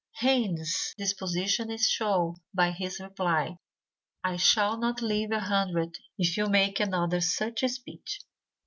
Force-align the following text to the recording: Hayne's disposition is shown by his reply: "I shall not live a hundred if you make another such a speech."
Hayne's 0.21 0.95
disposition 0.97 1.69
is 1.69 1.87
shown 1.87 2.37
by 2.55 2.71
his 2.71 2.99
reply: 2.99 3.59
"I 4.23 4.37
shall 4.37 4.77
not 4.79 4.99
live 5.03 5.29
a 5.31 5.41
hundred 5.41 5.99
if 6.17 6.37
you 6.37 6.47
make 6.47 6.79
another 6.79 7.21
such 7.21 7.61
a 7.61 7.69
speech." 7.69 8.19